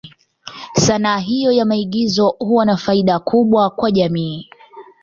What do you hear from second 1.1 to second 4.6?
hiyo ya maigizo huwa na faida kubwa kwa jamii.